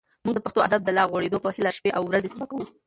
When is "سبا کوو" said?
2.33-2.63